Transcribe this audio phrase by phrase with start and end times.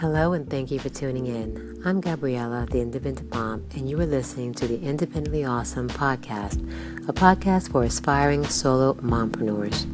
[0.00, 1.82] Hello, and thank you for tuning in.
[1.84, 6.62] I'm Gabriella, the Independent Mom, and you are listening to the Independently Awesome podcast,
[7.08, 9.86] a podcast for aspiring solo mompreneurs.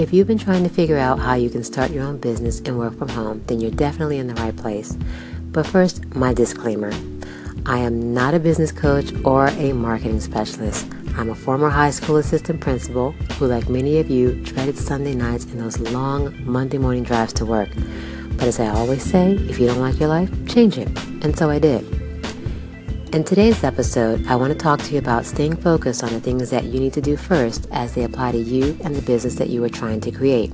[0.00, 2.78] If you've been trying to figure out how you can start your own business and
[2.78, 4.96] work from home, then you're definitely in the right place.
[5.50, 6.90] But first, my disclaimer
[7.66, 10.86] I am not a business coach or a marketing specialist.
[11.18, 15.44] I'm a former high school assistant principal who, like many of you, dreaded Sunday nights
[15.44, 17.68] and those long Monday morning drives to work.
[18.42, 20.88] But as I always say, if you don't like your life, change it.
[21.22, 21.84] And so I did.
[23.14, 26.50] In today's episode, I want to talk to you about staying focused on the things
[26.50, 29.50] that you need to do first as they apply to you and the business that
[29.50, 30.50] you are trying to create.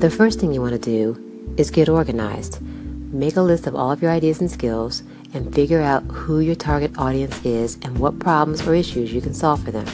[0.00, 2.60] The first thing you want to do is get organized.
[2.60, 6.56] Make a list of all of your ideas and skills and figure out who your
[6.56, 9.86] target audience is and what problems or issues you can solve for them.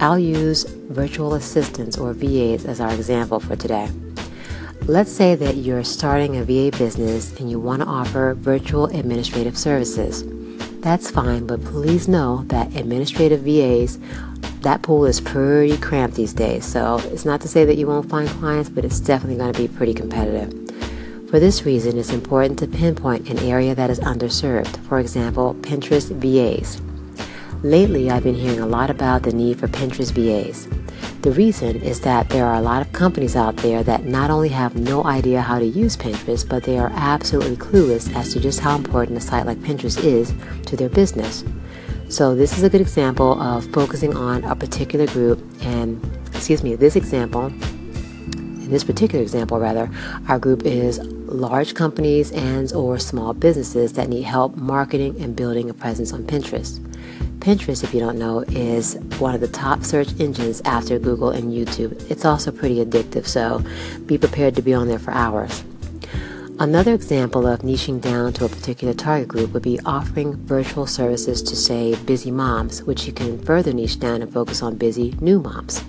[0.00, 3.88] I'll use virtual assistants or VAs as our example for today.
[4.90, 9.56] Let's say that you're starting a VA business and you want to offer virtual administrative
[9.56, 10.24] services.
[10.80, 14.00] That's fine, but please know that administrative VAs,
[14.62, 16.64] that pool is pretty cramped these days.
[16.64, 19.62] So it's not to say that you won't find clients, but it's definitely going to
[19.62, 20.50] be pretty competitive.
[21.30, 26.10] For this reason, it's important to pinpoint an area that is underserved, for example, Pinterest
[26.10, 26.82] VAs.
[27.62, 30.66] Lately, I've been hearing a lot about the need for Pinterest VAs.
[31.20, 34.48] The reason is that there are a lot of companies out there that not only
[34.48, 38.60] have no idea how to use Pinterest, but they are absolutely clueless as to just
[38.60, 40.32] how important a site like Pinterest is
[40.64, 41.44] to their business.
[42.08, 46.02] So, this is a good example of focusing on a particular group, and
[46.34, 49.90] excuse me, this example, in this particular example, rather,
[50.28, 55.68] our group is large companies and or small businesses that need help marketing and building
[55.68, 56.80] a presence on Pinterest.
[57.40, 61.52] Pinterest, if you don't know, is one of the top search engines after Google and
[61.52, 62.10] YouTube.
[62.10, 63.64] It's also pretty addictive, so
[64.04, 65.64] be prepared to be on there for hours.
[66.58, 71.42] Another example of niching down to a particular target group would be offering virtual services
[71.42, 75.40] to, say, busy moms, which you can further niche down and focus on busy new
[75.40, 75.82] moms.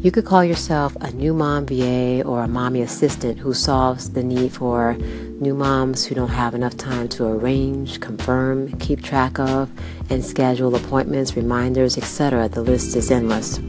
[0.00, 4.22] You could call yourself a new mom VA or a mommy assistant who solves the
[4.22, 9.70] need for new moms who don't have enough time to arrange, confirm, keep track of,
[10.10, 12.48] and schedule appointments, reminders, etc.
[12.48, 13.60] The list is endless.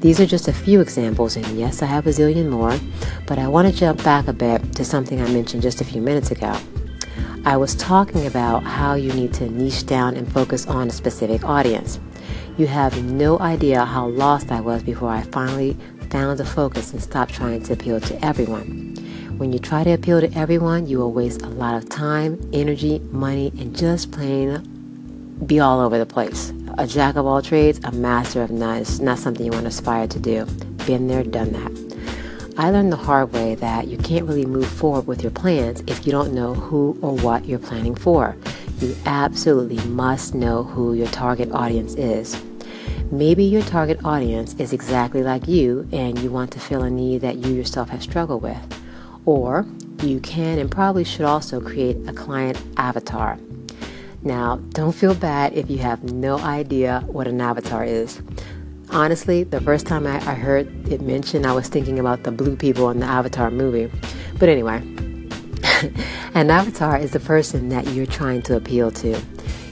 [0.00, 2.78] These are just a few examples, and yes, I have a zillion more,
[3.26, 6.00] but I want to jump back a bit to something I mentioned just a few
[6.00, 6.56] minutes ago.
[7.44, 11.44] I was talking about how you need to niche down and focus on a specific
[11.44, 11.98] audience.
[12.56, 15.76] You have no idea how lost I was before I finally
[16.10, 18.96] found the focus and stopped trying to appeal to everyone.
[19.38, 22.98] When you try to appeal to everyone, you will waste a lot of time, energy,
[23.10, 24.62] money, and just plain
[25.46, 26.52] be all over the place.
[26.78, 29.68] A jack of all trades, a master of none is not something you want to
[29.68, 30.44] aspire to do.
[30.86, 31.88] Been there, done that.
[32.58, 36.04] I learned the hard way that you can't really move forward with your plans if
[36.04, 38.36] you don't know who or what you're planning for.
[38.80, 42.40] You absolutely must know who your target audience is.
[43.10, 47.22] Maybe your target audience is exactly like you and you want to fill a need
[47.22, 48.60] that you yourself have struggled with.
[49.26, 49.66] Or
[50.02, 53.36] you can and probably should also create a client avatar.
[54.22, 58.22] Now, don't feel bad if you have no idea what an avatar is.
[58.90, 62.56] Honestly, the first time I, I heard it mentioned, I was thinking about the blue
[62.56, 63.90] people in the Avatar movie.
[64.38, 64.82] But anyway,
[66.34, 69.20] an avatar is the person that you're trying to appeal to.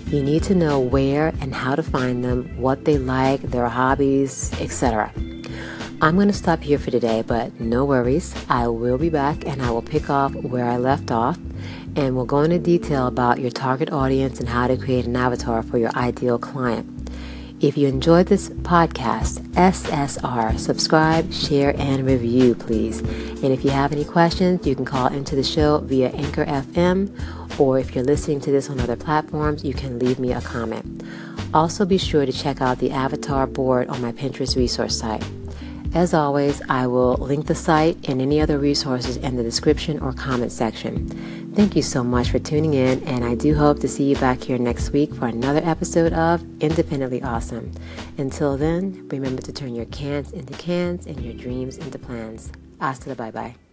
[0.06, 4.52] You need to know where and how to find them, what they like, their hobbies,
[4.60, 5.12] etc.
[6.00, 8.34] I'm going to stop here for today, but no worries.
[8.48, 11.38] I will be back and I will pick off where I left off
[11.96, 15.62] and we'll go into detail about your target audience and how to create an avatar
[15.62, 16.95] for your ideal client.
[17.58, 23.00] If you enjoyed this podcast, SSR, subscribe, share, and review, please.
[23.00, 27.10] And if you have any questions, you can call into the show via Anchor FM
[27.58, 31.02] or if you're listening to this on other platforms, you can leave me a comment.
[31.54, 35.24] Also, be sure to check out the avatar board on my Pinterest resource site.
[35.96, 40.12] As always, I will link the site and any other resources in the description or
[40.12, 41.08] comment section.
[41.54, 44.42] Thank you so much for tuning in, and I do hope to see you back
[44.42, 47.72] here next week for another episode of Independently Awesome.
[48.18, 52.52] Until then, remember to turn your cans into cans and your dreams into plans.
[52.78, 53.65] Hasta bye bye.